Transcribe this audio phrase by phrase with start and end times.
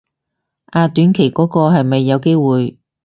[0.65, 2.79] 啊短期嗰個係咪有機會